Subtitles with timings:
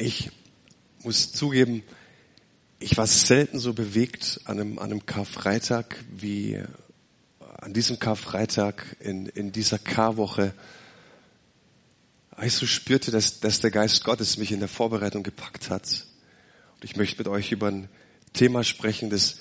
[0.00, 0.30] Ich
[1.02, 1.82] muss zugeben,
[2.78, 6.58] ich war selten so bewegt an einem, an einem Karfreitag wie
[7.58, 10.54] an diesem Karfreitag in, in dieser Karwoche.
[12.40, 16.06] Ich so spürte, dass, dass der Geist Gottes mich in der Vorbereitung gepackt hat.
[16.76, 17.90] Und ich möchte mit euch über ein
[18.32, 19.36] Thema sprechen, das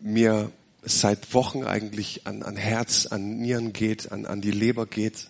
[0.00, 5.28] mir seit Wochen eigentlich an, an Herz, an Nieren geht, an, an die Leber geht.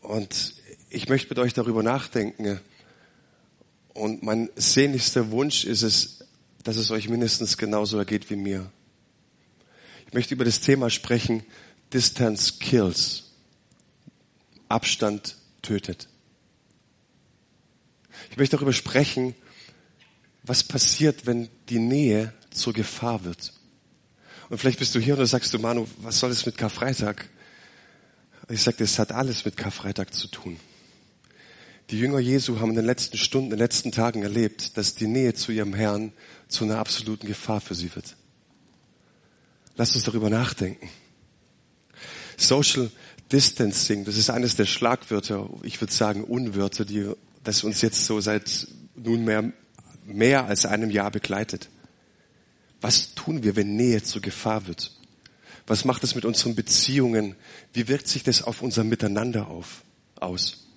[0.00, 0.54] Und
[0.90, 2.60] ich möchte mit euch darüber nachdenken.
[3.94, 6.24] Und mein sehnlichster Wunsch ist es,
[6.64, 8.70] dass es euch mindestens genauso ergeht wie mir.
[10.06, 11.44] Ich möchte über das Thema sprechen,
[11.92, 13.30] Distance kills.
[14.68, 16.08] Abstand tötet.
[18.30, 19.34] Ich möchte darüber sprechen,
[20.42, 23.52] was passiert, wenn die Nähe zur Gefahr wird.
[24.48, 27.28] Und vielleicht bist du hier und sagst du, Manu, was soll es mit Karfreitag?
[28.48, 30.58] Ich sage, es hat alles mit Karfreitag zu tun.
[31.90, 35.08] Die Jünger Jesu haben in den letzten Stunden, in den letzten Tagen erlebt, dass die
[35.08, 36.12] Nähe zu ihrem Herrn
[36.46, 38.16] zu einer absoluten Gefahr für sie wird.
[39.74, 40.88] Lasst uns darüber nachdenken.
[42.36, 42.90] Social
[43.32, 47.10] Distancing, das ist eines der Schlagwörter, ich würde sagen Unwörter, die
[47.42, 49.52] das uns jetzt so seit nunmehr
[50.04, 51.70] mehr als einem Jahr begleitet.
[52.80, 54.96] Was tun wir, wenn Nähe zur Gefahr wird?
[55.66, 57.34] Was macht das mit unseren Beziehungen?
[57.72, 59.82] Wie wirkt sich das auf unser Miteinander auf,
[60.16, 60.69] aus?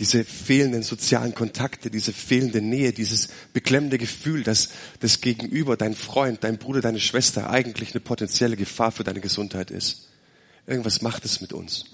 [0.00, 4.70] Diese fehlenden sozialen Kontakte, diese fehlende Nähe, dieses beklemmende Gefühl, dass
[5.00, 9.70] das Gegenüber, dein Freund, dein Bruder, deine Schwester eigentlich eine potenzielle Gefahr für deine Gesundheit
[9.70, 10.08] ist.
[10.66, 11.84] Irgendwas macht es mit uns.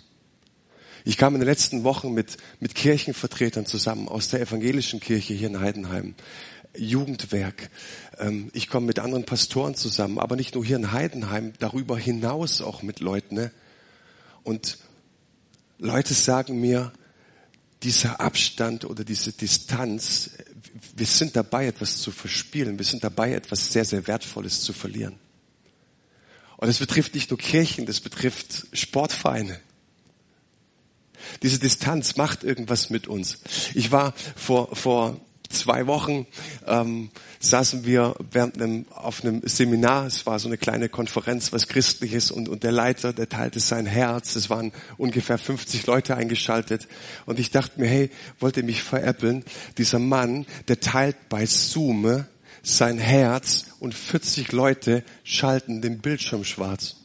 [1.04, 5.48] Ich kam in den letzten Wochen mit, mit Kirchenvertretern zusammen aus der evangelischen Kirche hier
[5.48, 6.14] in Heidenheim.
[6.76, 7.70] Jugendwerk.
[8.18, 12.60] Ähm, ich komme mit anderen Pastoren zusammen, aber nicht nur hier in Heidenheim, darüber hinaus
[12.60, 13.34] auch mit Leuten.
[13.34, 13.50] Ne?
[14.44, 14.78] Und
[15.78, 16.92] Leute sagen mir,
[17.82, 20.30] dieser Abstand oder diese Distanz,
[20.96, 22.78] wir sind dabei, etwas zu verspielen.
[22.78, 25.18] Wir sind dabei, etwas sehr, sehr Wertvolles zu verlieren.
[26.56, 29.60] Und es betrifft nicht nur Kirchen, das betrifft Sportvereine.
[31.42, 33.40] Diese Distanz macht irgendwas mit uns.
[33.74, 36.26] Ich war vor, vor zwei Wochen
[36.66, 41.68] ähm, saßen wir während einem, auf einem Seminar, es war so eine kleine Konferenz, was
[41.68, 46.88] christliches und, und der Leiter, der teilte sein Herz, es waren ungefähr 50 Leute eingeschaltet
[47.26, 49.44] und ich dachte mir, hey, wollte mich veräppeln,
[49.78, 52.24] dieser Mann, der teilt bei Zoom
[52.62, 56.96] sein Herz und 40 Leute schalten den Bildschirm schwarz.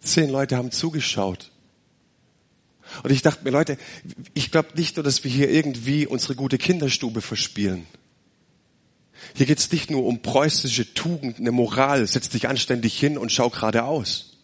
[0.00, 1.49] Zehn Leute haben zugeschaut.
[3.02, 3.78] Und ich dachte mir, Leute,
[4.34, 7.86] ich glaube nicht nur, dass wir hier irgendwie unsere gute Kinderstube verspielen.
[9.34, 13.30] Hier geht es nicht nur um preußische Tugend, eine Moral, setz dich anständig hin und
[13.30, 14.38] schau geradeaus.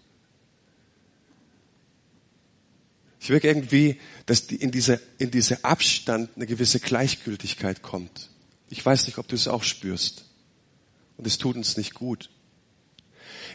[3.20, 8.30] Ich wirke irgendwie, dass in diese, in diese Abstand eine gewisse Gleichgültigkeit kommt.
[8.68, 10.26] Ich weiß nicht, ob du es auch spürst.
[11.16, 12.30] Und es tut uns nicht gut.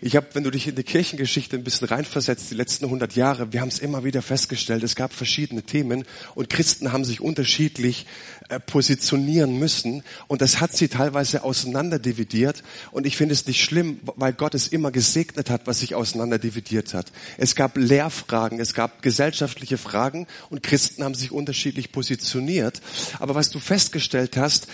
[0.03, 3.53] Ich habe, wenn du dich in die Kirchengeschichte ein bisschen reinversetzt, die letzten 100 Jahre,
[3.53, 8.07] wir haben es immer wieder festgestellt, es gab verschiedene Themen und Christen haben sich unterschiedlich
[8.49, 13.99] äh, positionieren müssen und das hat sie teilweise auseinanderdividiert und ich finde es nicht schlimm,
[14.15, 17.11] weil Gott es immer gesegnet hat, was sich auseinanderdividiert hat.
[17.37, 22.81] Es gab Lehrfragen, es gab gesellschaftliche Fragen und Christen haben sich unterschiedlich positioniert.
[23.19, 24.67] Aber was du festgestellt hast,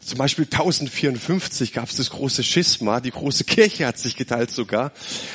[0.00, 4.92] zum Beispiel 1054 gab es das große Schisma, die große Kirche hat sich geteilt sogar,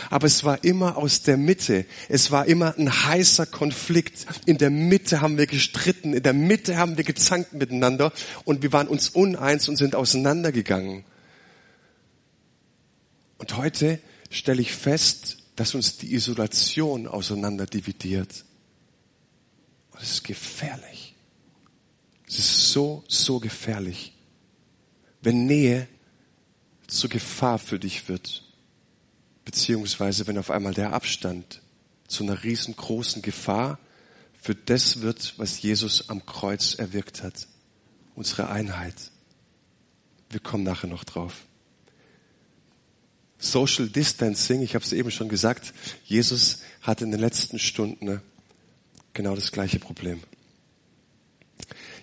[0.09, 1.85] aber es war immer aus der Mitte.
[2.09, 4.25] Es war immer ein heißer Konflikt.
[4.45, 8.11] In der Mitte haben wir gestritten, in der Mitte haben wir gezankt miteinander
[8.43, 11.05] und wir waren uns uneins und sind auseinandergegangen.
[13.37, 13.99] Und heute
[14.29, 18.45] stelle ich fest, dass uns die Isolation auseinander dividiert.
[19.91, 21.15] Und es ist gefährlich.
[22.27, 24.13] Es ist so, so gefährlich
[25.21, 25.87] wenn Nähe
[26.87, 28.43] zur Gefahr für dich wird,
[29.45, 31.61] beziehungsweise wenn auf einmal der Abstand
[32.07, 33.79] zu einer riesengroßen Gefahr
[34.41, 37.47] für das wird, was Jesus am Kreuz erwirkt hat,
[38.15, 38.95] unsere Einheit.
[40.29, 41.45] Wir kommen nachher noch drauf.
[43.37, 45.73] Social Distancing, ich habe es eben schon gesagt,
[46.05, 48.21] Jesus hatte in den letzten Stunden
[49.13, 50.21] genau das gleiche Problem.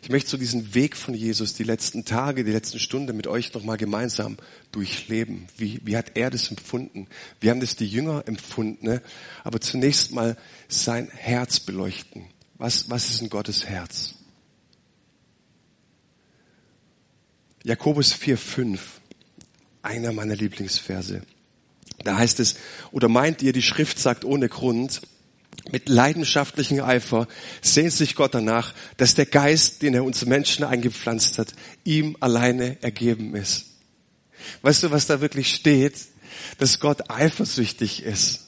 [0.06, 3.52] Ich möchte so diesen Weg von Jesus, die letzten Tage, die letzten Stunden mit euch
[3.54, 4.36] nochmal gemeinsam
[4.70, 5.48] durchleben.
[5.56, 7.08] Wie, wie hat er das empfunden?
[7.40, 8.86] Wie haben das die Jünger empfunden?
[8.86, 9.02] Ne?
[9.42, 10.36] Aber zunächst mal
[10.68, 12.26] sein Herz beleuchten.
[12.54, 14.14] Was, was ist in Gottes Herz?
[17.64, 18.78] Jakobus 4,5,
[19.82, 21.22] einer meiner Lieblingsverse.
[22.04, 22.54] Da heißt es,
[22.92, 25.02] oder meint ihr, die Schrift sagt ohne Grund,
[25.70, 27.26] mit leidenschaftlichem Eifer
[27.60, 31.54] sehnt sich Gott danach, dass der Geist, den er uns Menschen eingepflanzt hat,
[31.84, 33.66] ihm alleine ergeben ist.
[34.62, 35.94] Weißt du, was da wirklich steht?
[36.58, 38.45] Dass Gott eifersüchtig ist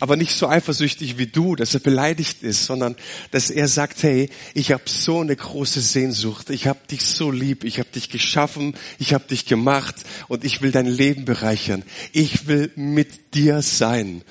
[0.00, 2.96] aber nicht so eifersüchtig wie du, dass er beleidigt ist, sondern
[3.30, 7.64] dass er sagt, hey, ich habe so eine große Sehnsucht, ich habe dich so lieb,
[7.64, 9.96] ich habe dich geschaffen, ich habe dich gemacht.
[10.28, 11.82] Und ich will dein Leben bereichern.
[12.12, 14.22] Ich will mit dir sein.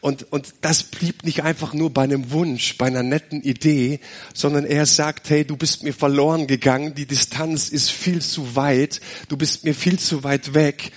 [0.00, 4.00] Und, und das blieb nicht einfach nur bei einem Wunsch, bei einer netten Idee,
[4.34, 9.00] sondern er sagt, hey, du bist mir verloren gegangen, die Distanz ist viel zu weit,
[9.28, 10.92] du bist mir viel zu weit weg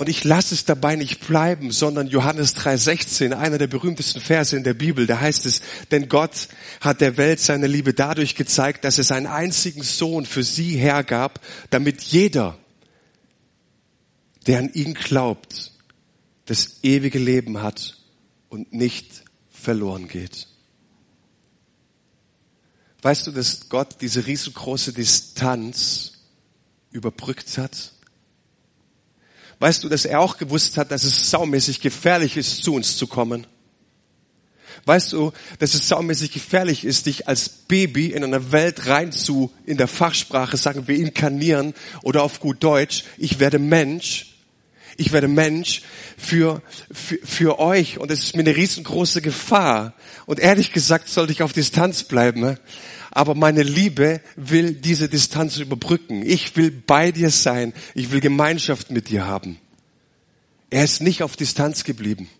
[0.00, 4.64] und ich lasse es dabei nicht bleiben, sondern Johannes 3,16, einer der berühmtesten Verse in
[4.64, 5.60] der Bibel, da heißt es,
[5.90, 6.48] denn Gott
[6.80, 11.44] hat der Welt seine Liebe dadurch gezeigt, dass er seinen einzigen Sohn für sie hergab,
[11.68, 12.56] damit jeder,
[14.46, 15.72] der an ihn glaubt,
[16.46, 17.98] das ewige Leben hat
[18.48, 20.48] und nicht verloren geht.
[23.02, 26.12] Weißt du, dass Gott diese riesengroße Distanz
[26.90, 27.92] überbrückt hat?
[29.60, 33.06] Weißt du, dass er auch gewusst hat, dass es saumäßig gefährlich ist, zu uns zu
[33.06, 33.46] kommen?
[34.86, 39.52] Weißt du, dass es saumäßig gefährlich ist, dich als Baby in einer Welt rein zu,
[39.66, 44.29] in der Fachsprache sagen wir inkarnieren oder auf gut Deutsch, ich werde Mensch,
[44.96, 45.82] ich werde Mensch
[46.16, 49.94] für, für, für euch und es ist mir eine riesengroße Gefahr.
[50.26, 52.56] Und ehrlich gesagt sollte ich auf Distanz bleiben
[53.10, 56.22] aber meine Liebe will diese Distanz überbrücken.
[56.24, 57.72] Ich will bei dir sein.
[57.94, 59.58] Ich will Gemeinschaft mit dir haben.
[60.70, 62.30] Er ist nicht auf Distanz geblieben.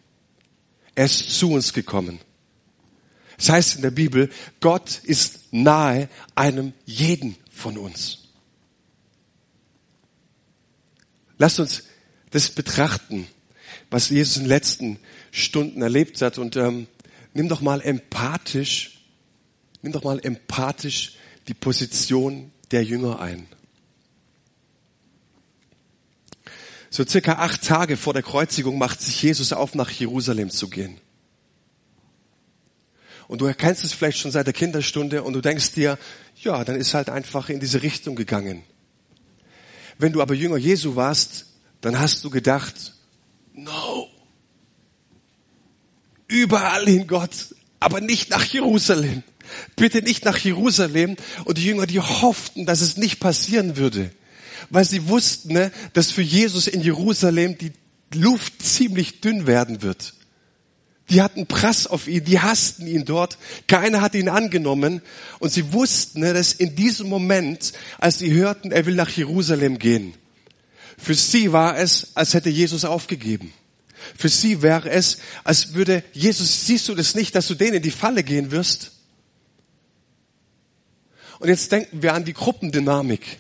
[0.95, 2.21] Er ist zu uns gekommen.
[3.37, 4.31] Das heißt in der Bibel,
[4.61, 8.19] Gott ist nahe einem jeden von uns.
[11.39, 11.85] Lasst uns
[12.31, 13.27] das betrachten,
[13.91, 14.99] was Jesus in den letzten
[15.33, 16.87] Stunden erlebt hat und ähm,
[17.35, 19.01] nimm doch mal empathisch
[19.83, 21.17] Nimm doch mal empathisch
[21.49, 23.47] die Position der Jünger ein.
[26.91, 31.01] So circa acht Tage vor der Kreuzigung macht sich Jesus auf, nach Jerusalem zu gehen.
[33.29, 35.99] Und du erkennst es vielleicht schon seit der Kinderstunde und du denkst dir,
[36.43, 38.65] ja, dann ist halt einfach in diese Richtung gegangen.
[39.99, 41.47] Wenn du aber Jünger Jesu warst,
[41.81, 42.95] dann hast du gedacht,
[43.55, 44.09] no,
[46.29, 49.23] überall in Gott, aber nicht nach Jerusalem.
[49.77, 51.17] Bitte nicht nach Jerusalem.
[51.45, 54.11] Und die Jünger, die hofften, dass es nicht passieren würde.
[54.69, 57.73] Weil sie wussten, ne, dass für Jesus in Jerusalem die
[58.15, 60.15] Luft ziemlich dünn werden wird.
[61.09, 63.39] Die hatten Prass auf ihn, die hassten ihn dort.
[63.67, 65.03] Keiner hat ihn angenommen.
[65.41, 69.79] Und sie wussten, ne, dass in diesem Moment, als sie hörten, er will nach Jerusalem
[69.79, 70.15] gehen,
[71.01, 73.53] für sie war es, als hätte Jesus aufgegeben.
[74.17, 77.83] Für sie wäre es, als würde Jesus, siehst du das nicht, dass du denen in
[77.83, 78.93] die Falle gehen wirst?
[81.39, 83.39] Und jetzt denken wir an die Gruppendynamik.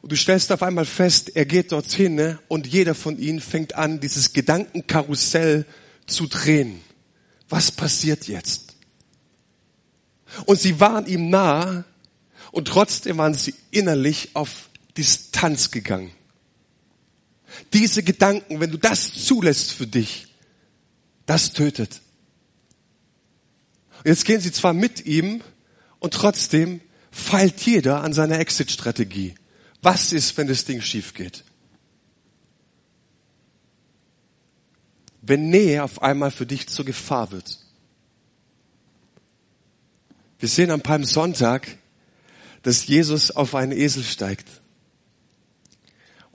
[0.00, 2.38] Und du stellst auf einmal fest, er geht dorthin ne?
[2.46, 5.66] und jeder von ihnen fängt an, dieses Gedankenkarussell
[6.06, 6.80] zu drehen.
[7.48, 8.76] Was passiert jetzt?
[10.44, 11.84] Und sie waren ihm nah
[12.52, 16.12] und trotzdem waren sie innerlich auf Distanz gegangen.
[17.72, 20.26] Diese Gedanken, wenn du das zulässt für dich,
[21.26, 22.00] das tötet.
[23.98, 25.42] Und jetzt gehen sie zwar mit ihm
[25.98, 29.34] und trotzdem feilt jeder an seiner Exit-Strategie.
[29.82, 31.44] Was ist, wenn das Ding schief geht?
[35.22, 37.58] Wenn Nähe auf einmal für dich zur Gefahr wird.
[40.38, 41.78] Wir sehen am Palmsonntag,
[42.62, 44.60] dass Jesus auf einen Esel steigt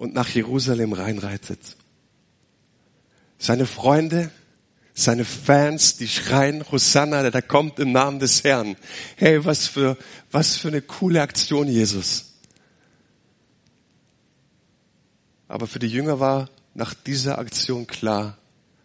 [0.02, 1.60] und nach Jerusalem reinreitet.
[3.38, 4.32] Seine Freunde
[4.94, 8.76] seine Fans, die schreien, Hosanna, der da kommt im Namen des Herrn.
[9.16, 9.98] Hey, was für,
[10.32, 12.34] was für eine coole Aktion, Jesus.
[15.48, 18.38] Aber für die Jünger war nach dieser Aktion klar,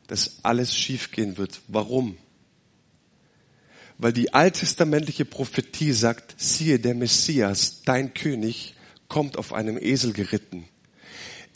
[0.07, 1.61] dass alles schiefgehen wird.
[1.67, 2.17] Warum?
[3.99, 8.75] Weil die alttestamentliche Prophetie sagt, siehe, der Messias, dein König,
[9.09, 10.69] kommt auf einem Esel geritten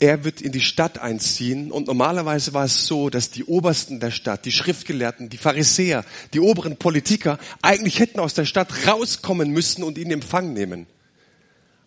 [0.01, 4.09] er wird in die Stadt einziehen und normalerweise war es so, dass die Obersten der
[4.09, 6.03] Stadt, die Schriftgelehrten, die Pharisäer,
[6.33, 10.87] die oberen Politiker eigentlich hätten aus der Stadt rauskommen müssen und ihn in Empfang nehmen.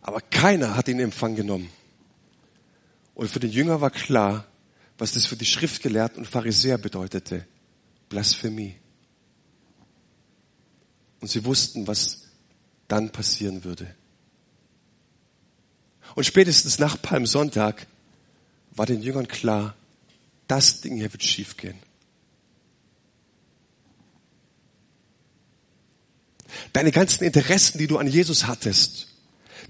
[0.00, 1.70] Aber keiner hat ihn in Empfang genommen.
[3.16, 4.46] Und für den Jünger war klar,
[4.96, 7.44] was das für die Schriftgelehrten und Pharisäer bedeutete.
[8.08, 8.76] Blasphemie.
[11.20, 12.28] Und sie wussten, was
[12.86, 13.92] dann passieren würde.
[16.14, 17.88] Und spätestens nach Palmsonntag
[18.76, 19.74] war den Jüngern klar,
[20.48, 21.78] das Ding hier wird schiefgehen.
[26.72, 29.08] Deine ganzen Interessen, die du an Jesus hattest,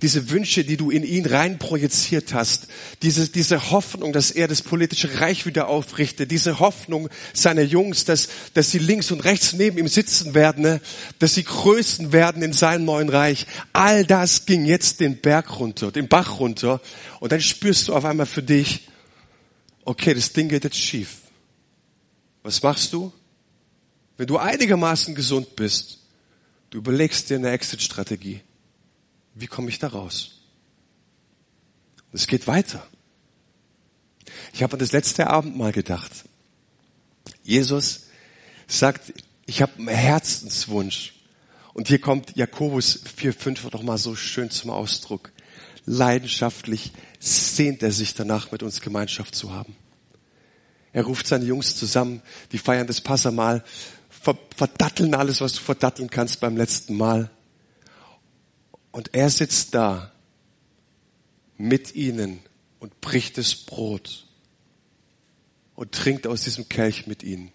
[0.02, 2.66] diese Wünsche, die du in ihn rein projiziert hast,
[3.02, 8.28] diese, diese Hoffnung, dass er das politische Reich wieder aufrichtet, diese Hoffnung seiner Jungs, dass,
[8.54, 10.80] dass sie links und rechts neben ihm sitzen werden, ne?
[11.20, 13.46] dass sie Größen werden in seinem neuen Reich.
[13.72, 16.80] All das ging jetzt den Berg runter, den Bach runter.
[17.20, 18.88] Und dann spürst du auf einmal für dich,
[19.84, 21.18] okay, das Ding geht jetzt schief.
[22.42, 23.12] Was machst du?
[24.16, 25.98] Wenn du einigermaßen gesund bist,
[26.70, 28.40] du überlegst dir eine Exit-Strategie.
[29.34, 30.42] Wie komme ich da raus?
[32.12, 32.86] Es geht weiter.
[34.52, 36.12] Ich habe an das letzte Abend mal gedacht.
[37.42, 38.06] Jesus
[38.68, 39.12] sagt,
[39.46, 41.14] ich habe einen Herzenswunsch.
[41.72, 45.32] Und hier kommt Jakobus 4,5 noch mal so schön zum Ausdruck.
[45.86, 49.76] Leidenschaftlich sehnt er sich danach, mit uns Gemeinschaft zu haben.
[50.92, 52.22] Er ruft seine Jungs zusammen,
[52.52, 53.64] die feiern das Passamal,
[54.56, 57.30] verdatteln alles, was du verdatteln kannst beim letzten Mal.
[58.92, 60.12] Und er sitzt da
[61.58, 62.40] mit ihnen
[62.78, 64.26] und bricht das Brot
[65.74, 67.50] und trinkt aus diesem Kelch mit ihnen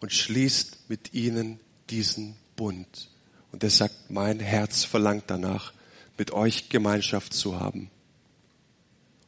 [0.00, 3.08] und schließt mit ihnen diesen Bund.
[3.52, 5.72] Und er sagt, mein Herz verlangt danach,
[6.16, 7.90] mit euch Gemeinschaft zu haben.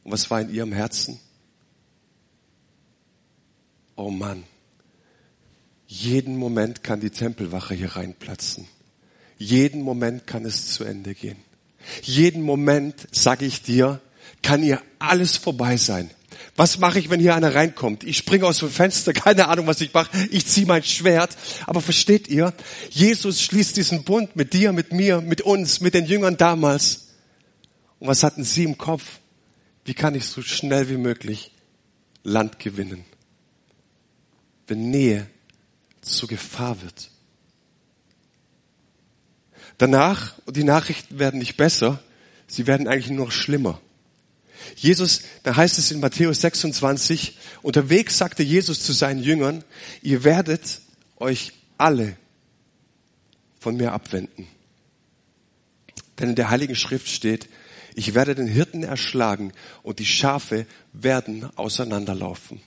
[0.03, 1.19] Und was war in ihrem Herzen?
[3.95, 4.43] Oh Mann,
[5.87, 8.67] jeden Moment kann die Tempelwache hier reinplatzen.
[9.37, 11.37] Jeden Moment kann es zu Ende gehen.
[12.03, 14.01] Jeden Moment, sage ich dir,
[14.41, 16.09] kann hier alles vorbei sein.
[16.55, 18.03] Was mache ich, wenn hier einer reinkommt?
[18.03, 20.09] Ich springe aus dem Fenster, keine Ahnung, was ich mache.
[20.31, 21.37] Ich ziehe mein Schwert.
[21.65, 22.53] Aber versteht ihr,
[22.89, 27.07] Jesus schließt diesen Bund mit dir, mit mir, mit uns, mit den Jüngern damals.
[27.99, 29.03] Und was hatten sie im Kopf?
[29.85, 31.51] Wie kann ich so schnell wie möglich
[32.23, 33.05] Land gewinnen?
[34.67, 35.27] Wenn Nähe
[36.01, 37.11] zur Gefahr wird.
[39.77, 41.99] Danach, und die Nachrichten werden nicht besser,
[42.47, 43.79] sie werden eigentlich nur noch schlimmer.
[44.75, 49.63] Jesus, da heißt es in Matthäus 26, unterwegs sagte Jesus zu seinen Jüngern,
[50.01, 50.81] ihr werdet
[51.17, 52.17] euch alle
[53.59, 54.47] von mir abwenden.
[56.19, 57.47] Denn in der Heiligen Schrift steht,
[57.95, 62.61] ich werde den Hirten erschlagen und die Schafe werden auseinanderlaufen.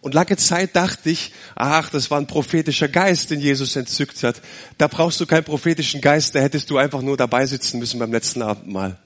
[0.00, 4.42] Und lange Zeit dachte ich, ach, das war ein prophetischer Geist, den Jesus entzückt hat.
[4.78, 8.12] Da brauchst du keinen prophetischen Geist, da hättest du einfach nur dabei sitzen müssen beim
[8.12, 8.98] letzten Abendmahl.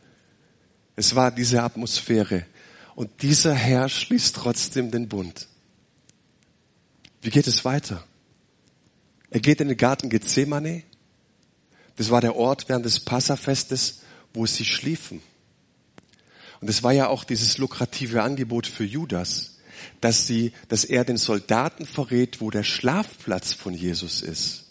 [0.99, 2.45] Es war diese Atmosphäre.
[2.97, 5.47] Und dieser Herr schließt trotzdem den Bund.
[7.23, 8.03] Wie geht es weiter?
[9.31, 10.83] Er geht in den Garten Gethsemane.
[11.95, 14.01] Das war der Ort während des Passafestes,
[14.35, 15.23] wo sie schliefen.
[16.61, 19.55] Und es war ja auch dieses lukrative Angebot für Judas
[20.01, 24.65] dass sie, dass er den Soldaten verrät, wo der Schlafplatz von Jesus ist.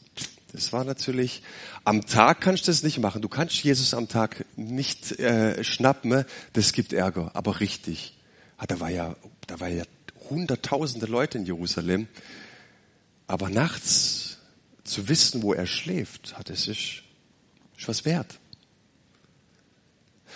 [0.52, 1.44] Das war natürlich,
[1.88, 3.22] am Tag kannst du das nicht machen.
[3.22, 8.18] Du kannst Jesus am Tag nicht äh, schnappen, das gibt Ärger, aber richtig.
[8.58, 9.16] Ah, da war ja,
[9.48, 9.86] da war ja
[10.30, 12.10] hunderttausende Leute in Jerusalem.
[13.26, 14.38] Aber nachts
[14.84, 17.04] zu wissen, wo er schläft, hat es ist,
[17.78, 18.38] ist was wert.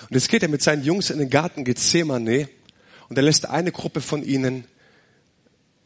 [0.04, 2.48] Und jetzt geht er mit seinen Jungs in den Garten Gethsemane
[3.10, 4.64] und er lässt eine Gruppe von ihnen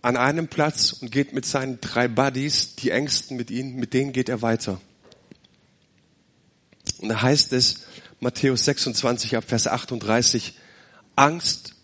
[0.04, 4.14] an einem Platz und geht mit seinen drei Buddies, die Ängsten mit ihnen, mit denen
[4.14, 4.80] geht er weiter.
[7.00, 7.86] Und da heißt es,
[8.20, 10.54] Matthäus 26 ab Vers 38,
[11.16, 11.76] Angst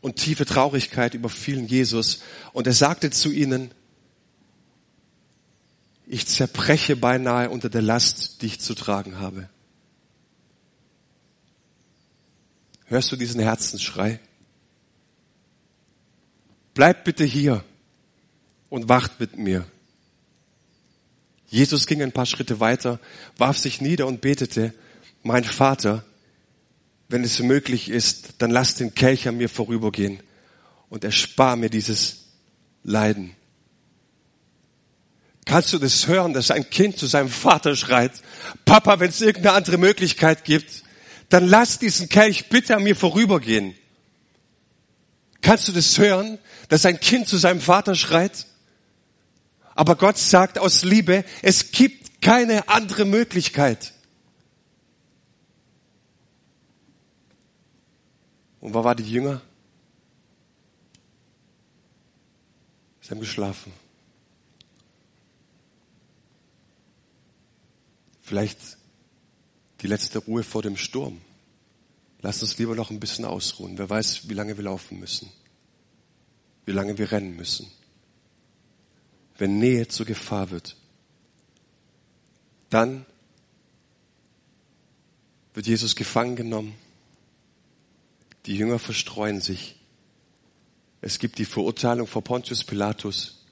[0.00, 2.20] und tiefe Traurigkeit überfielen Jesus
[2.52, 3.70] und er sagte zu ihnen,
[6.06, 9.48] ich zerbreche beinahe unter der Last, die ich zu tragen habe.
[12.84, 14.20] Hörst du diesen Herzensschrei?
[16.76, 17.64] bleibt bitte hier
[18.68, 19.66] und wacht mit mir.
[21.56, 23.00] Jesus ging ein paar Schritte weiter,
[23.38, 24.74] warf sich nieder und betete,
[25.22, 26.04] mein Vater,
[27.08, 30.20] wenn es möglich ist, dann lass den Kelch an mir vorübergehen
[30.90, 32.26] und erspar mir dieses
[32.84, 33.34] Leiden.
[35.46, 38.12] Kannst du das hören, dass ein Kind zu seinem Vater schreit,
[38.66, 40.82] Papa, wenn es irgendeine andere Möglichkeit gibt,
[41.30, 43.74] dann lass diesen Kelch bitte an mir vorübergehen.
[45.40, 48.44] Kannst du das hören, dass ein Kind zu seinem Vater schreit?
[49.76, 53.92] Aber Gott sagt aus Liebe, es gibt keine andere Möglichkeit.
[58.60, 59.42] Und wo war die Jünger?
[63.02, 63.70] Sie haben geschlafen.
[68.22, 68.58] Vielleicht
[69.82, 71.20] die letzte Ruhe vor dem Sturm.
[72.22, 73.76] Lasst uns lieber noch ein bisschen ausruhen.
[73.76, 75.30] Wer weiß, wie lange wir laufen müssen.
[76.64, 77.70] Wie lange wir rennen müssen.
[79.38, 80.76] Wenn Nähe zur Gefahr wird.
[82.70, 83.06] Dann
[85.54, 86.74] wird Jesus gefangen genommen.
[88.46, 89.76] Die Jünger verstreuen sich.
[91.00, 93.44] Es gibt die Verurteilung vor Pontius Pilatus.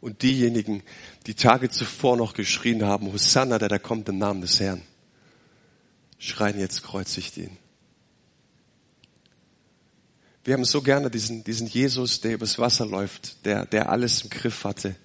[0.00, 0.82] Und diejenigen,
[1.26, 4.82] die Tage zuvor noch geschrien haben, Hosanna, der da kommt im Namen des Herrn,
[6.18, 7.56] schreien jetzt kreuzigt ihn.
[10.44, 14.30] Wir haben so gerne diesen, diesen Jesus, der übers Wasser läuft, der, der alles im
[14.30, 14.96] Griff hatte.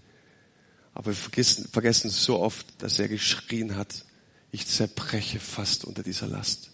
[0.93, 4.05] Aber wir vergessen, vergessen so oft, dass er geschrien hat,
[4.51, 6.71] ich zerbreche fast unter dieser Last.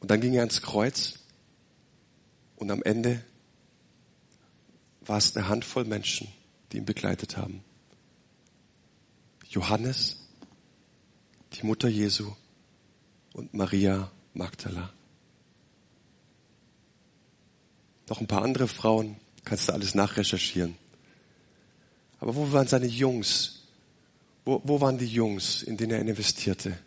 [0.00, 1.14] Und dann ging er ans Kreuz
[2.56, 3.24] und am Ende
[5.00, 6.28] war es eine Handvoll Menschen,
[6.70, 7.64] die ihn begleitet haben.
[9.48, 10.18] Johannes,
[11.54, 12.32] die Mutter Jesu
[13.32, 14.92] und Maria Magdala.
[18.08, 20.76] Noch ein paar andere Frauen, kannst du alles nachrecherchieren.
[22.20, 23.62] Aber wo waren seine Jungs?
[24.44, 26.78] Wo, wo waren die Jungs, in denen er investierte?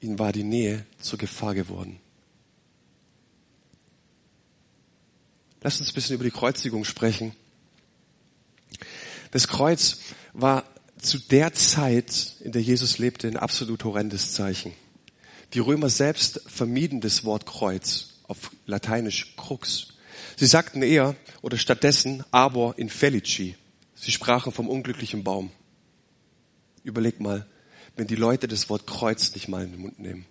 [0.00, 2.00] Ihnen war die Nähe zur Gefahr geworden.
[5.60, 7.32] Lass uns ein bisschen über die Kreuzigung sprechen.
[9.32, 9.98] Das Kreuz
[10.32, 10.64] war
[10.98, 14.72] zu der Zeit, in der Jesus lebte, ein absolut horrendes Zeichen.
[15.54, 19.94] Die Römer selbst vermieden das Wort Kreuz, auf Lateinisch Krux.
[20.38, 23.56] Sie sagten eher oder stattdessen aber in Felici.
[23.96, 25.50] Sie sprachen vom unglücklichen Baum.
[26.84, 27.44] Überleg mal,
[27.96, 30.26] wenn die Leute das Wort Kreuz nicht mal in den Mund nehmen.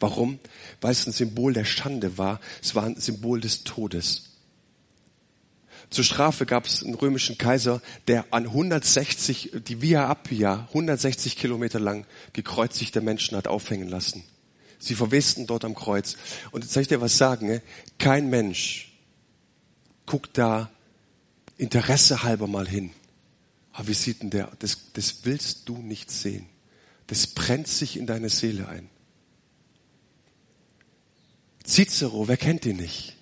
[0.00, 0.40] Warum?
[0.80, 2.40] Weil es ein Symbol der Schande war.
[2.60, 4.24] Es war ein Symbol des Todes.
[5.88, 11.78] Zur Strafe gab es einen römischen Kaiser, der an 160, die Via Appia, 160 Kilometer
[11.78, 14.24] lang gekreuzigte Menschen hat aufhängen lassen.
[14.78, 16.16] Sie verwesten dort am Kreuz.
[16.50, 17.62] Und jetzt soll ich dir was sagen, ne?
[17.98, 18.92] kein Mensch
[20.06, 20.70] guckt da
[21.56, 22.90] Interesse halber mal hin.
[23.72, 24.50] Aber wie sieht denn der?
[24.58, 26.46] Das, das willst du nicht sehen.
[27.08, 28.88] Das brennt sich in deine Seele ein.
[31.64, 33.16] Cicero, wer kennt ihn nicht?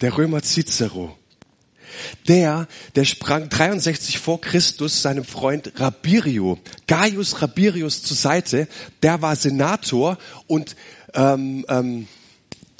[0.00, 1.16] Der Römer Cicero.
[2.28, 8.68] Der, der sprang 63 vor Christus seinem Freund Rabirio, Gaius Rabirius zur Seite.
[9.02, 10.76] Der war Senator und
[11.14, 12.08] ähm, ähm,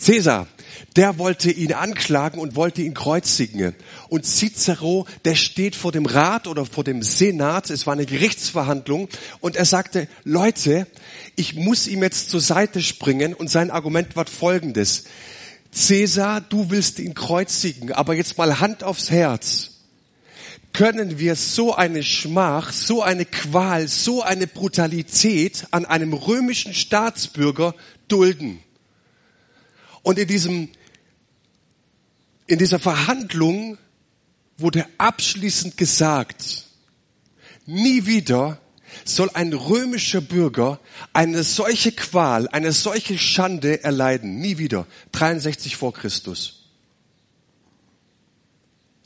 [0.04, 0.48] Caesar,
[0.96, 3.74] der wollte ihn anklagen und wollte ihn kreuzigen.
[4.08, 9.08] Und Cicero, der steht vor dem Rat oder vor dem Senat, es war eine Gerichtsverhandlung,
[9.40, 10.86] und er sagte, Leute,
[11.36, 15.04] ich muss ihm jetzt zur Seite springen und sein Argument war folgendes.
[15.74, 19.70] Cäsar, du willst ihn kreuzigen, aber jetzt mal Hand aufs Herz.
[20.72, 27.74] Können wir so eine Schmach, so eine Qual, so eine Brutalität an einem römischen Staatsbürger
[28.08, 28.60] dulden?
[30.02, 30.68] Und in diesem,
[32.46, 33.78] in dieser Verhandlung
[34.58, 36.66] wurde abschließend gesagt,
[37.66, 38.60] nie wieder
[39.04, 40.80] soll ein römischer Bürger
[41.12, 44.40] eine solche Qual, eine solche Schande erleiden.
[44.40, 44.86] Nie wieder.
[45.12, 46.64] 63 vor Christus.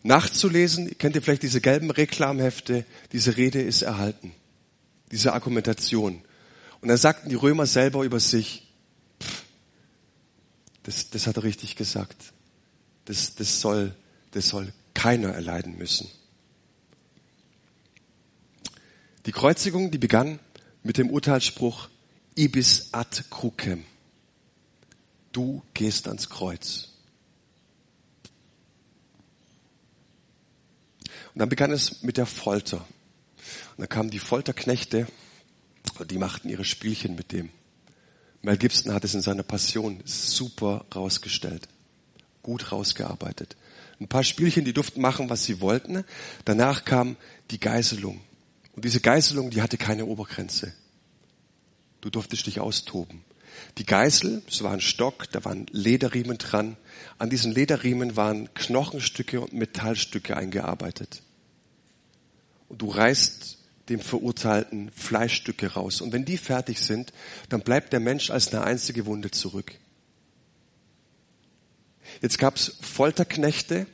[0.02, 4.32] Nachzulesen, kennt ihr vielleicht diese gelben Reklamhefte, diese Rede ist erhalten.
[5.10, 6.22] Diese Argumentation.
[6.80, 8.68] Und dann sagten die Römer selber über sich,
[10.84, 12.32] das, das hat er richtig gesagt.
[13.04, 13.94] Das, das, soll,
[14.30, 16.08] das soll keiner erleiden müssen.
[19.28, 20.38] Die Kreuzigung, die begann
[20.82, 21.90] mit dem Urteilsspruch
[22.34, 23.84] Ibis ad crucem.
[25.32, 26.88] Du gehst ans Kreuz.
[31.34, 32.78] Und dann begann es mit der Folter.
[32.78, 35.06] Und dann kamen die Folterknechte
[36.08, 37.50] die machten ihre Spielchen mit dem.
[38.40, 41.68] Mel Gibson hat es in seiner Passion super rausgestellt,
[42.42, 43.56] gut rausgearbeitet.
[44.00, 46.04] Ein paar Spielchen, die durften machen, was sie wollten.
[46.46, 47.16] Danach kam
[47.50, 48.22] die Geiselung.
[48.78, 50.72] Und diese Geiselung, die hatte keine Obergrenze.
[52.00, 53.24] Du durftest dich austoben.
[53.76, 56.76] Die Geißel, es war ein Stock, da waren Lederriemen dran.
[57.18, 61.24] An diesen Lederriemen waren Knochenstücke und Metallstücke eingearbeitet.
[62.68, 66.00] Und du reißt dem Verurteilten Fleischstücke raus.
[66.00, 67.12] Und wenn die fertig sind,
[67.48, 69.74] dann bleibt der Mensch als eine einzige Wunde zurück.
[72.22, 73.88] Jetzt gab es Folterknechte,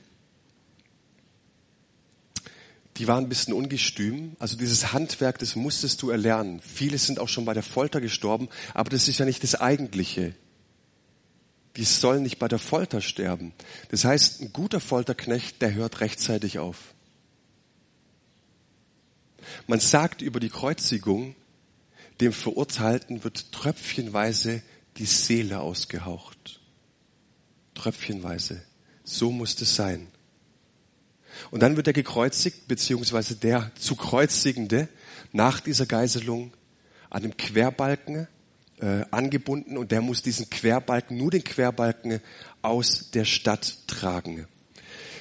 [2.96, 4.36] die waren ein bisschen ungestüm.
[4.38, 6.60] Also dieses Handwerk, das musstest du erlernen.
[6.60, 10.34] Viele sind auch schon bei der Folter gestorben, aber das ist ja nicht das Eigentliche.
[11.76, 13.52] Die sollen nicht bei der Folter sterben.
[13.90, 16.94] Das heißt, ein guter Folterknecht, der hört rechtzeitig auf.
[19.66, 21.34] Man sagt über die Kreuzigung,
[22.20, 24.62] dem Verurteilten wird tröpfchenweise
[24.98, 26.60] die Seele ausgehaucht.
[27.74, 28.62] Tröpfchenweise.
[29.02, 30.06] So muss es sein.
[31.50, 34.88] Und dann wird er gekreuzigt, beziehungsweise der zu Kreuzigende
[35.32, 36.52] nach dieser Geiselung
[37.10, 38.28] an dem Querbalken
[38.80, 42.20] äh, angebunden und der muss diesen Querbalken, nur den Querbalken
[42.60, 44.46] aus der Stadt tragen.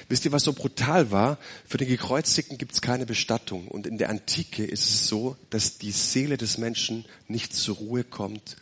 [0.08, 1.38] Wisst ihr, was so brutal war?
[1.66, 3.68] Für den Gekreuzigten gibt es keine Bestattung.
[3.68, 8.04] Und in der Antike ist es so, dass die Seele des Menschen nicht zur Ruhe
[8.04, 8.56] kommt,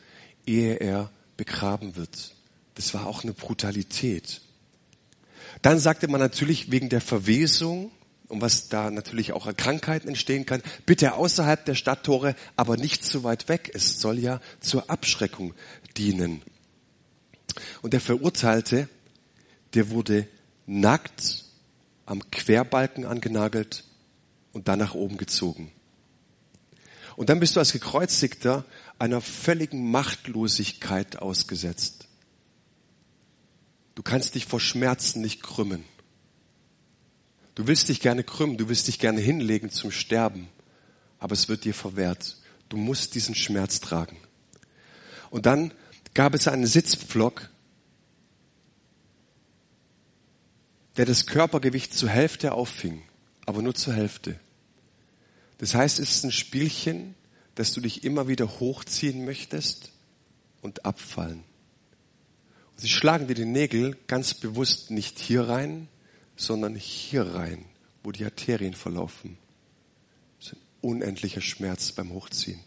[0.47, 2.35] ehe er begraben wird.
[2.75, 4.42] Das war auch eine Brutalität.
[5.61, 7.91] Dann sagte man natürlich wegen der Verwesung
[8.29, 13.05] und was da natürlich auch an Krankheiten entstehen kann, bitte außerhalb der Stadttore, aber nicht
[13.05, 13.71] zu weit weg.
[13.75, 15.53] Es soll ja zur Abschreckung
[15.99, 16.41] dienen.
[17.83, 18.89] Und der Verurteilte,
[19.75, 20.27] der wurde
[20.67, 21.45] nackt
[22.07, 23.85] am Querbalken angenagelt
[24.53, 25.71] und dann nach oben gezogen.
[27.17, 28.65] Und dann bist du als Gekreuzigter
[28.99, 32.09] einer völligen Machtlosigkeit ausgesetzt.
[34.03, 35.85] Du kannst dich vor Schmerzen nicht krümmen.
[37.55, 40.49] Du willst dich gerne krümmen, du willst dich gerne hinlegen zum Sterben,
[41.21, 42.37] aber es wird dir verwehrt.
[42.69, 44.17] Du musst diesen Schmerz tragen.
[45.31, 45.73] Und dann
[46.15, 47.49] gab es einen Sitzpflock,
[50.97, 53.03] der das Körpergewicht zur Hälfte auffing,
[53.47, 54.41] aber nur zur Hälfte.
[55.59, 57.15] Das heißt, es ist ein Spielchen,
[57.55, 59.93] dass du dich immer wieder hochziehen möchtest
[60.61, 61.45] und abfallen.
[62.83, 65.87] Sie schlagen dir die Nägel ganz bewusst nicht hier rein,
[66.35, 67.65] sondern hier rein,
[68.03, 69.39] wo die Arterien verlaufen.
[70.41, 72.59] Das ist ein unendlicher Schmerz beim Hochziehen.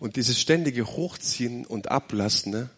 [0.00, 2.70] Und dieses ständige Hochziehen und Ablassen, ne,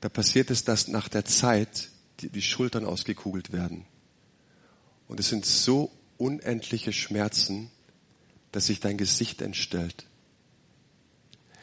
[0.00, 1.88] da passiert es, dass nach der Zeit
[2.20, 3.86] die, die Schultern ausgekugelt werden.
[5.08, 7.72] Und es sind so unendliche Schmerzen,
[8.52, 10.06] dass sich dein Gesicht entstellt.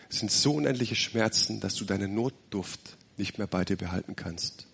[0.10, 4.68] Es sind so unendliche Schmerzen, dass du deine Notduft nicht mehr bei dir behalten kannst.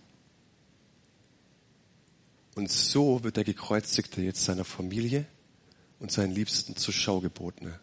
[2.56, 5.26] Und so wird der Gekreuzigte jetzt seiner Familie
[6.00, 7.74] und seinen Liebsten zur Schau geboten.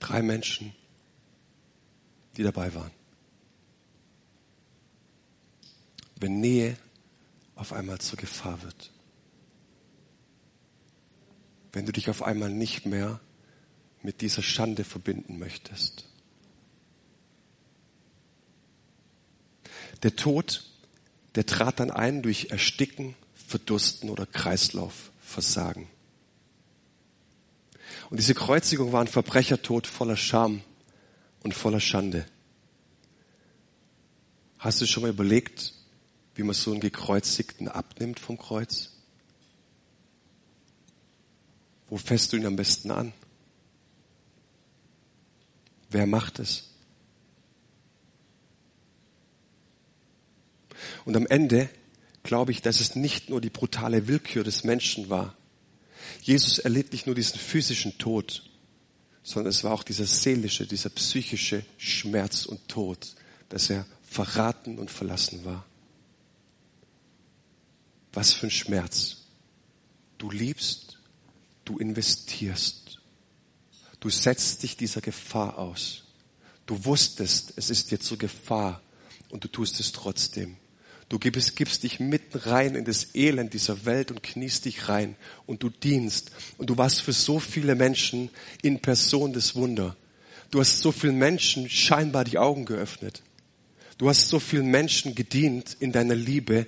[0.00, 0.74] Drei Menschen,
[2.36, 2.92] die dabei waren.
[6.16, 6.78] Wenn Nähe
[7.58, 8.92] auf einmal zur Gefahr wird.
[11.72, 13.20] Wenn du dich auf einmal nicht mehr
[14.02, 16.08] mit dieser Schande verbinden möchtest.
[20.04, 20.64] Der Tod,
[21.34, 25.88] der trat dann ein durch Ersticken, Verdursten oder Kreislaufversagen.
[28.08, 30.62] Und diese Kreuzigung war ein Verbrechertod voller Scham
[31.42, 32.24] und voller Schande.
[34.58, 35.74] Hast du schon mal überlegt,
[36.38, 38.90] wie man so einen Gekreuzigten abnimmt vom Kreuz?
[41.90, 43.12] Wo fässt du ihn am besten an?
[45.90, 46.70] Wer macht es?
[51.04, 51.68] Und am Ende
[52.22, 55.34] glaube ich, dass es nicht nur die brutale Willkür des Menschen war.
[56.22, 58.48] Jesus erlitt nicht nur diesen physischen Tod,
[59.24, 63.16] sondern es war auch dieser seelische, dieser psychische Schmerz und Tod,
[63.48, 65.64] dass er verraten und verlassen war.
[68.18, 69.18] Was für ein Schmerz.
[70.18, 70.98] Du liebst,
[71.64, 72.98] du investierst,
[74.00, 76.02] Du setzt dich dieser Gefahr aus.
[76.66, 78.82] Du wusstest, es ist dir zur Gefahr
[79.28, 80.56] und du tust es trotzdem.
[81.08, 85.14] Du gibst, gibst dich mitten rein in das Elend dieser Welt und kniest dich rein
[85.46, 86.32] und du dienst.
[86.58, 88.30] Und du warst für so viele Menschen
[88.62, 89.96] in Person des Wunder.
[90.50, 93.22] Du hast so vielen Menschen scheinbar die Augen geöffnet.
[93.96, 96.66] Du hast so vielen Menschen gedient in deiner Liebe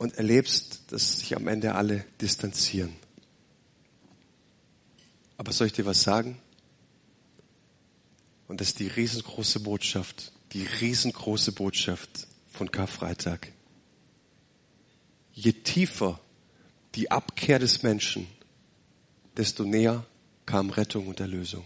[0.00, 2.96] und erlebst, dass sich am Ende alle distanzieren.
[5.36, 6.38] Aber soll ich dir was sagen?
[8.48, 13.52] Und das ist die riesengroße Botschaft, die riesengroße Botschaft von Karfreitag.
[15.34, 16.18] Je tiefer
[16.94, 18.26] die Abkehr des Menschen,
[19.36, 20.06] desto näher
[20.46, 21.64] kam Rettung und Erlösung.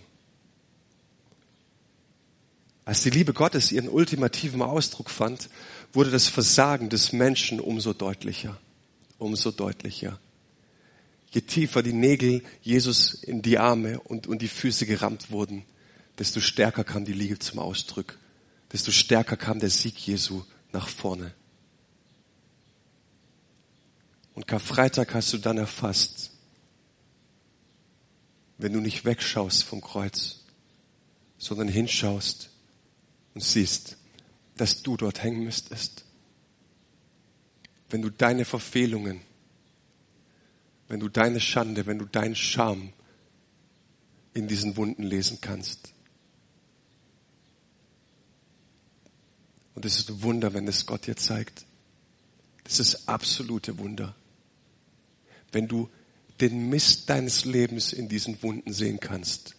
[2.84, 5.48] Als die Liebe Gottes ihren ultimativen Ausdruck fand,
[5.92, 8.58] wurde das Versagen des Menschen umso deutlicher,
[9.18, 10.18] umso deutlicher
[11.34, 15.64] je tiefer die Nägel Jesus in die Arme und, und die Füße gerammt wurden,
[16.18, 18.16] desto stärker kam die Liebe zum Ausdruck,
[18.72, 21.34] desto stärker kam der Sieg Jesu nach vorne.
[24.34, 26.30] Und Karfreitag hast du dann erfasst,
[28.58, 30.44] wenn du nicht wegschaust vom Kreuz,
[31.38, 32.50] sondern hinschaust
[33.34, 33.96] und siehst,
[34.56, 36.04] dass du dort hängen müsstest.
[37.90, 39.20] Wenn du deine Verfehlungen
[40.88, 42.92] wenn du deine Schande, wenn du deinen Scham
[44.32, 45.92] in diesen Wunden lesen kannst.
[49.74, 51.66] Und es ist ein Wunder, wenn es Gott dir zeigt.
[52.64, 54.14] Das ist absolute Wunder.
[55.52, 55.88] Wenn du
[56.40, 59.54] den Mist deines Lebens in diesen Wunden sehen kannst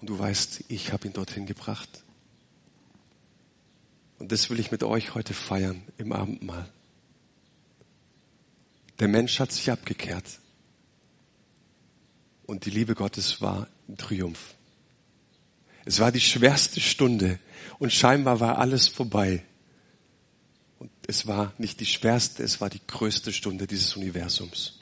[0.00, 2.01] und du weißt, ich habe ihn dorthin gebracht.
[4.22, 6.68] Und das will ich mit euch heute feiern im Abendmahl.
[9.00, 10.38] Der Mensch hat sich abgekehrt
[12.46, 14.54] und die Liebe Gottes war ein Triumph.
[15.84, 17.40] Es war die schwerste Stunde
[17.80, 19.42] und scheinbar war alles vorbei.
[20.78, 24.78] Und es war nicht die schwerste, es war die größte Stunde dieses Universums.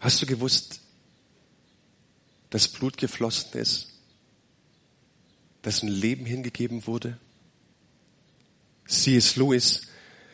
[0.00, 0.80] Hast du gewusst,
[2.50, 3.88] dass Blut geflossen ist,
[5.62, 7.18] dass ein Leben hingegeben wurde?
[8.86, 9.36] C.S.
[9.36, 9.82] Lewis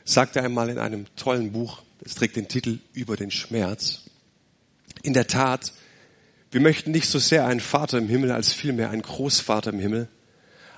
[0.04, 4.02] sagte einmal in einem tollen Buch, es trägt den Titel Über den Schmerz,
[5.02, 5.72] in der Tat,
[6.50, 10.08] wir möchten nicht so sehr einen Vater im Himmel als vielmehr einen Großvater im Himmel,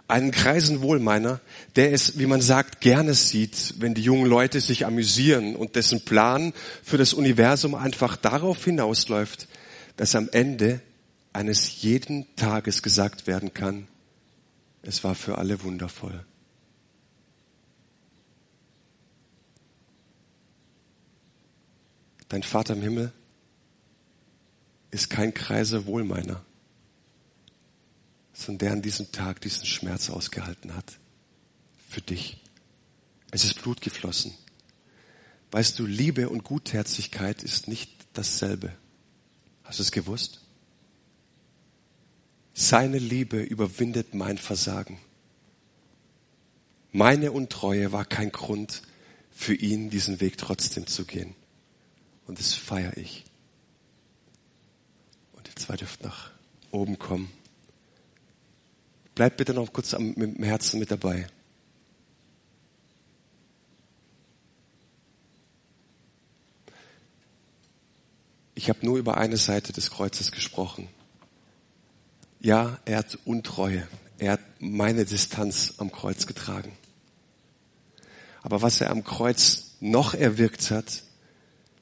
[0.09, 1.41] einen kreisen Wohlmeiner,
[1.75, 6.05] der es, wie man sagt, gerne sieht, wenn die jungen Leute sich amüsieren und dessen
[6.05, 9.49] Plan für das Universum einfach darauf hinausläuft,
[9.97, 10.81] dass am Ende
[11.37, 13.87] eines jeden Tages gesagt werden kann,
[14.83, 16.25] es war für alle wundervoll.
[22.29, 23.13] Dein Vater im Himmel
[24.91, 26.43] ist kein kreiser Wohlmeiner
[28.37, 30.99] sondern der an diesem Tag diesen Schmerz ausgehalten hat.
[31.89, 32.37] Für dich.
[33.31, 34.35] Es ist Blut geflossen.
[35.53, 38.73] Weißt du, Liebe und Gutherzigkeit ist nicht dasselbe.
[39.65, 40.46] Hast du es gewusst?
[42.59, 44.99] Seine Liebe überwindet mein Versagen.
[46.91, 48.81] Meine Untreue war kein Grund
[49.31, 51.35] für ihn, diesen Weg trotzdem zu gehen.
[52.27, 53.27] Und das feiere ich.
[55.35, 56.31] Und ihr zwei dürft nach
[56.71, 57.31] oben kommen.
[59.15, 61.27] Bleib bitte noch kurz am, mit dem Herzen mit dabei.
[68.55, 70.89] Ich habe nur über eine Seite des Kreuzes gesprochen.
[72.41, 73.87] Ja, er hat Untreue.
[74.19, 76.73] Er hat meine Distanz am Kreuz getragen.
[78.43, 81.03] Aber was er am Kreuz noch erwirkt hat,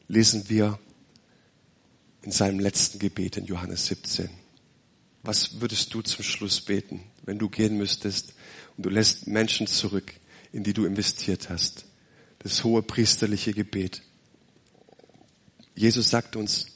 [0.08, 0.78] lesen wir
[2.22, 4.30] in seinem letzten Gebet in Johannes 17.
[5.22, 8.34] Was würdest du zum Schluss beten, wenn du gehen müsstest
[8.76, 10.14] und du lässt Menschen zurück,
[10.52, 11.86] in die du investiert hast?
[12.40, 14.02] Das hohe priesterliche Gebet.
[15.74, 16.66] Jesus sagt uns,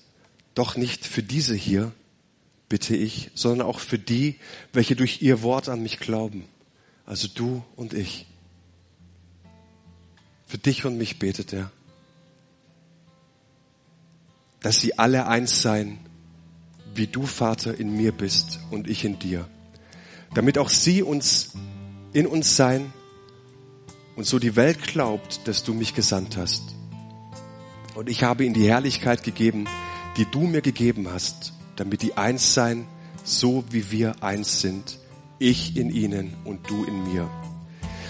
[0.54, 1.92] doch nicht für diese hier
[2.68, 4.36] bitte ich, sondern auch für die,
[4.72, 6.44] welche durch ihr Wort an mich glauben.
[7.06, 8.26] Also du und ich.
[10.46, 11.70] Für dich und mich betet er.
[14.60, 15.98] Dass sie alle eins seien,
[16.94, 19.48] wie du, Vater, in mir bist und ich in dir.
[20.34, 21.52] Damit auch sie uns
[22.12, 22.92] in uns sein
[24.16, 26.62] und so die Welt glaubt, dass du mich gesandt hast.
[27.94, 29.66] Und ich habe ihnen die Herrlichkeit gegeben,
[30.16, 32.86] die du mir gegeben hast, damit die eins sein,
[33.24, 34.98] so wie wir eins sind,
[35.38, 37.30] ich in ihnen und du in mir.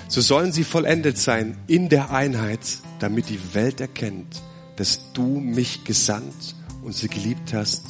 [0.08, 2.60] So sollen sie vollendet sein in der Einheit,
[2.98, 4.42] damit die Welt erkennt,
[4.76, 7.82] dass du mich gesandt und sie geliebt hast,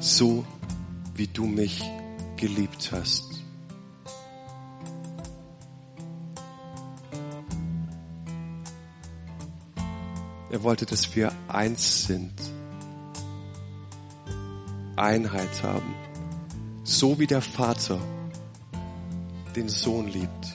[0.00, 0.44] so
[1.16, 1.82] wie du mich
[2.36, 3.24] geliebt hast.
[10.50, 12.30] Er wollte, dass wir eins sind,
[14.96, 15.94] Einheit haben,
[16.82, 17.98] so wie der Vater
[19.56, 20.54] den Sohn liebt.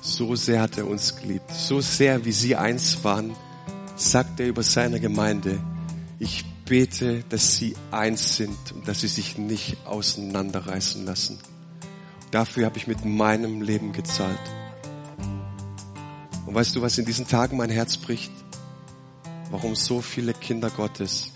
[0.00, 3.34] So sehr hat er uns geliebt, so sehr wie sie eins waren,
[3.96, 5.60] sagt er über seine Gemeinde,
[6.18, 11.38] ich bete, dass sie eins sind und dass sie sich nicht auseinanderreißen lassen.
[12.30, 14.40] Dafür habe ich mit meinem Leben gezahlt.
[16.46, 18.32] Und weißt du, was in diesen Tagen mein Herz bricht?
[19.50, 21.32] Warum so viele Kinder Gottes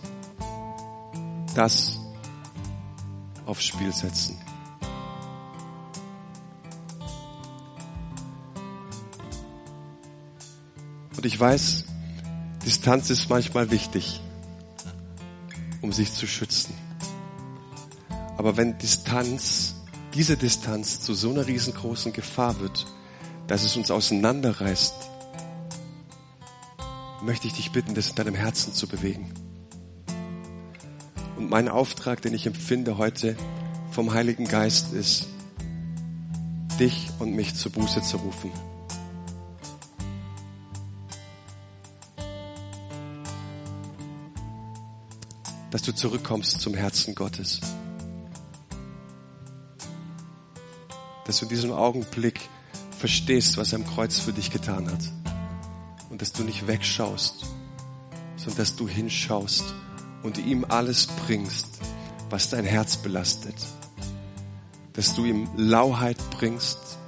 [1.56, 1.98] das
[3.46, 4.38] aufs Spiel setzen.
[11.16, 11.84] Und ich weiß,
[12.64, 14.20] Distanz ist manchmal wichtig
[15.86, 16.74] um sich zu schützen.
[18.36, 19.76] Aber wenn Distanz,
[20.14, 22.86] diese Distanz zu so einer riesengroßen Gefahr wird,
[23.46, 24.94] dass es uns auseinanderreißt,
[27.22, 29.32] möchte ich dich bitten, das in deinem Herzen zu bewegen.
[31.48, 33.36] Mein Auftrag, den ich empfinde heute
[33.92, 35.28] vom Heiligen Geist ist,
[36.80, 38.50] dich und mich zur Buße zu rufen.
[45.70, 47.60] dass du zurückkommst zum Herzen Gottes.
[51.26, 52.40] Dass du in diesem Augenblick
[52.98, 55.02] verstehst, was er am Kreuz für dich getan hat.
[56.08, 57.44] Und dass du nicht wegschaust,
[58.36, 59.74] sondern dass du hinschaust
[60.26, 61.68] und ihm alles bringst,
[62.28, 63.54] was dein Herz belastet.
[64.92, 66.98] Dass du ihm Lauheit bringst,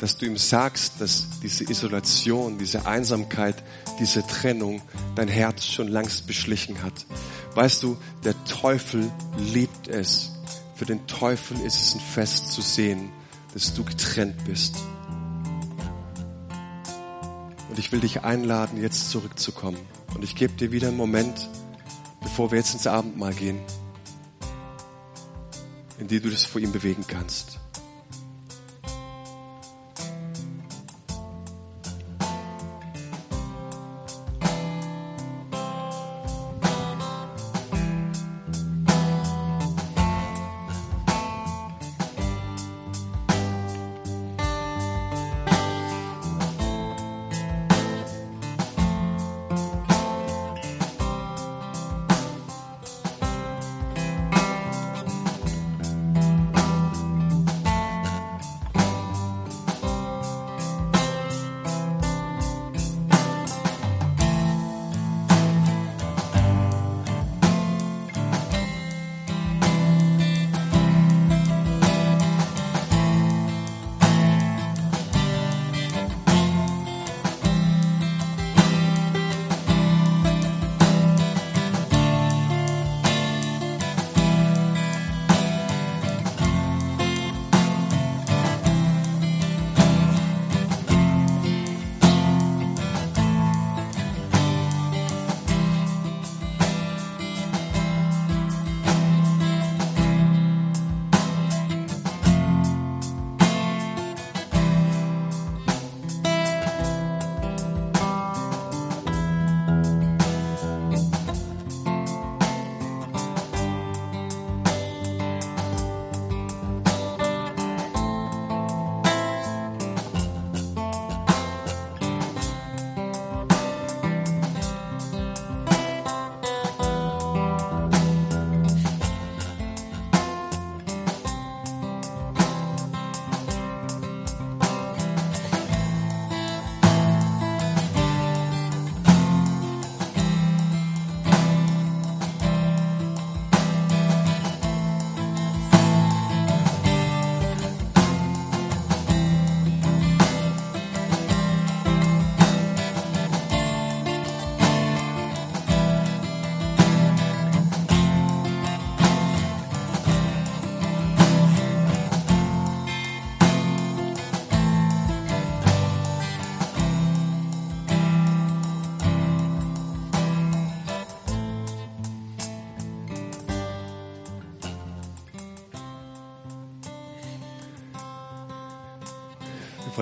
[0.00, 3.62] dass du ihm sagst, dass diese Isolation, diese Einsamkeit,
[4.00, 4.82] diese Trennung
[5.14, 7.06] dein Herz schon langst beschlichen hat.
[7.54, 10.32] Weißt du, der Teufel liebt es.
[10.74, 13.12] Für den Teufel ist es ein Fest zu sehen,
[13.52, 14.76] dass du getrennt bist.
[17.68, 19.78] Und ich will dich einladen, jetzt zurückzukommen.
[20.14, 21.48] Und ich gebe dir wieder einen Moment,
[22.20, 23.60] bevor wir jetzt ins Abendmahl gehen,
[25.98, 27.59] in dem du das vor ihm bewegen kannst.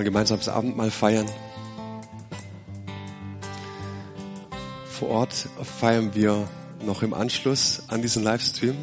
[0.09, 1.27] Wollen gemeinsam das Abendmahl feiern.
[4.87, 5.49] Vor Ort
[5.81, 6.49] feiern wir
[6.83, 8.75] noch im Anschluss an diesen Livestream.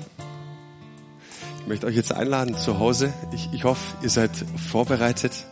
[1.61, 3.11] Ich möchte euch jetzt einladen zu Hause.
[3.33, 4.31] Ich, ich hoffe, ihr seid
[4.69, 5.45] vorbereitet,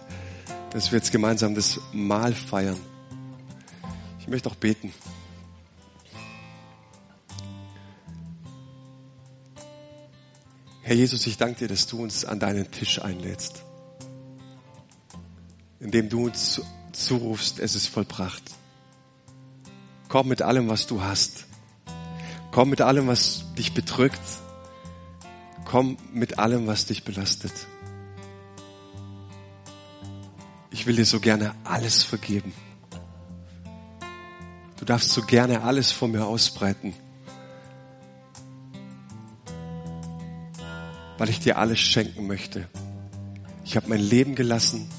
[0.72, 2.78] dass wir jetzt gemeinsam das Mahl feiern.
[4.20, 4.94] Ich möchte auch beten.
[10.84, 13.63] Herr Jesus, ich danke dir, dass du uns an deinen Tisch einlädst
[15.84, 16.62] indem du uns
[16.94, 18.44] zurufst, es ist vollbracht.
[20.08, 21.46] Komm mit allem, was du hast.
[22.52, 24.22] Komm mit allem, was dich bedrückt.
[25.66, 27.54] Komm mit allem, was dich belastet.
[30.72, 32.54] Ich will dir so gerne alles vergeben.
[34.78, 36.94] Du darfst so gerne alles vor mir ausbreiten,
[41.18, 42.68] weil ich dir alles schenken möchte.
[43.66, 44.90] Ich habe mein Leben gelassen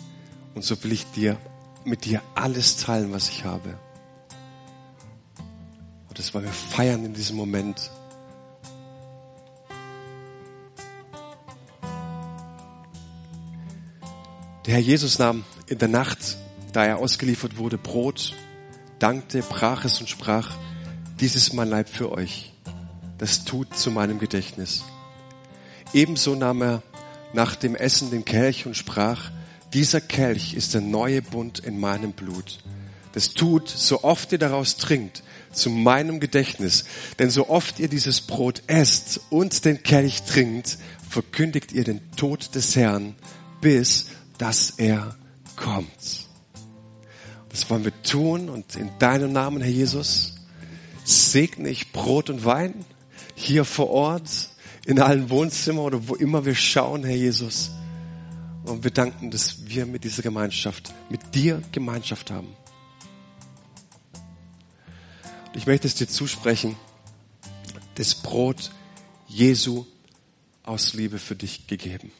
[0.55, 1.39] und so will ich dir
[1.85, 3.79] mit dir alles teilen, was ich habe.
[6.09, 7.91] Und das wollen wir feiern in diesem Moment.
[14.67, 16.39] Der Herr Jesus nahm in der Nacht,
[16.73, 18.35] da er ausgeliefert wurde, Brot,
[18.99, 20.57] dankte, brach es und sprach,
[21.21, 22.53] dies ist mein Leib für euch.
[23.19, 24.85] Das tut zu meinem Gedächtnis.
[25.93, 26.83] Ebenso nahm er
[27.33, 29.31] nach dem Essen den Kelch und sprach,
[29.75, 32.61] dieser Kelch ist der neue Bund in meinem Blut.
[33.13, 35.23] Das tut, so oft ihr daraus trinkt,
[35.53, 36.85] zu meinem Gedächtnis.
[37.19, 42.55] Denn so oft ihr dieses Brot esst und den Kelch trinkt, verkündigt ihr den Tod
[42.55, 43.15] des Herrn,
[43.61, 44.07] bis
[44.39, 45.17] dass er
[45.57, 46.27] kommt.
[47.51, 50.35] Das wollen wir tun und in deinem Namen, Herr Jesus,
[51.05, 52.85] segne ich Brot und Wein
[53.35, 54.51] hier vor Ort,
[54.87, 57.71] in allen Wohnzimmern oder wo immer wir schauen, Herr Jesus.
[58.65, 62.57] Und wir danken, dass wir mit dieser Gemeinschaft, mit dir Gemeinschaft haben.
[65.47, 66.77] Und ich möchte es dir zusprechen,
[67.97, 68.73] das Brot
[69.29, 69.85] Jesu
[70.63, 72.11] aus Liebe für dich gegeben.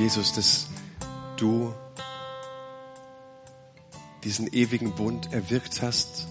[0.00, 0.66] Jesus, dass
[1.36, 1.74] du
[4.24, 6.26] diesen ewigen Bund erwirkt hast,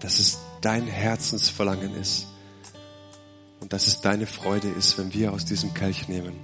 [0.00, 2.26] dass es dein Herzensverlangen ist
[3.60, 6.34] und dass es deine Freude ist, wenn wir aus diesem Kelch nehmen.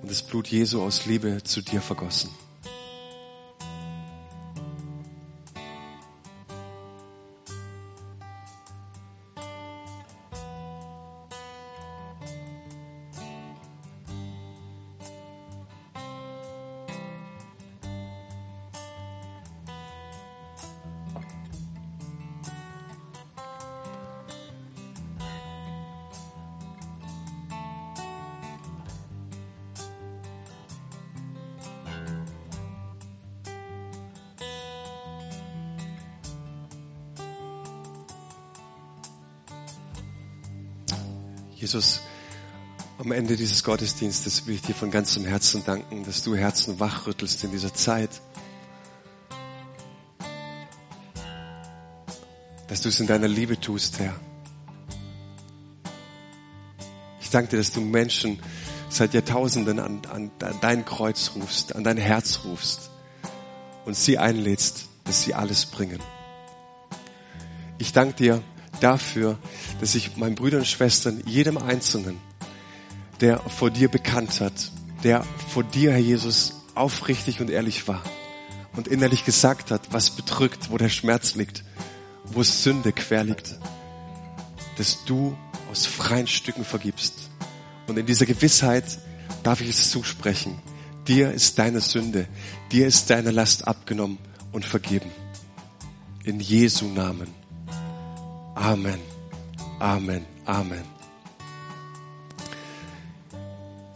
[0.00, 2.30] Und das Blut Jesu aus Liebe zu dir vergossen.
[43.16, 47.50] Ende dieses Gottesdienstes will ich dir von ganzem Herzen danken, dass du Herzen wachrüttelst in
[47.50, 48.10] dieser Zeit.
[52.68, 54.14] Dass du es in deiner Liebe tust, Herr.
[57.22, 58.38] Ich danke dir, dass du Menschen
[58.90, 62.90] seit Jahrtausenden an, an, dein Kreuz rufst, an dein Herz rufst
[63.86, 66.00] und sie einlädst, dass sie alles bringen.
[67.78, 68.42] Ich danke dir,
[68.80, 69.38] dafür,
[69.80, 72.20] dass ich meinen Brüdern und Schwestern, jedem Einzelnen,
[73.20, 74.70] der vor dir bekannt hat,
[75.02, 78.02] der vor dir, Herr Jesus, aufrichtig und ehrlich war
[78.76, 81.64] und innerlich gesagt hat, was bedrückt, wo der Schmerz liegt,
[82.24, 83.56] wo Sünde quer liegt,
[84.76, 85.36] dass du
[85.70, 87.30] aus freien Stücken vergibst.
[87.86, 88.98] Und in dieser Gewissheit
[89.42, 90.58] darf ich es zusprechen.
[91.06, 92.26] Dir ist deine Sünde,
[92.72, 94.18] dir ist deine Last abgenommen
[94.52, 95.10] und vergeben.
[96.24, 97.28] In Jesu Namen.
[98.54, 98.98] Amen.
[99.78, 100.26] Amen.
[100.44, 100.95] Amen.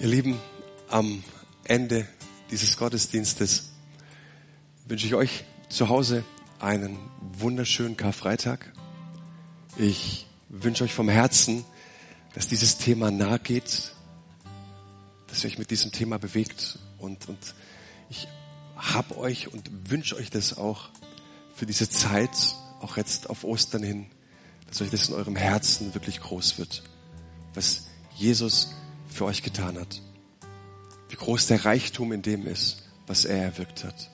[0.01, 0.41] Ihr Lieben,
[0.89, 1.23] am
[1.65, 2.09] Ende
[2.51, 3.69] dieses Gottesdienstes
[4.87, 6.25] wünsche ich euch zu Hause
[6.59, 6.99] einen
[7.39, 8.73] wunderschönen Karfreitag.
[9.77, 11.67] Ich wünsche euch vom Herzen,
[12.33, 13.93] dass dieses Thema nahe geht,
[15.27, 17.55] dass ihr euch mit diesem Thema bewegt und, und
[18.09, 18.27] ich
[18.77, 20.89] hab euch und wünsche euch das auch
[21.55, 24.07] für diese Zeit, auch jetzt auf Ostern hin,
[24.67, 26.85] dass euch das in eurem Herzen wirklich groß wird,
[27.53, 28.71] was Jesus
[29.11, 30.01] für euch getan hat.
[31.09, 34.09] Wie groß der Reichtum in dem ist, was er erwirkt hat.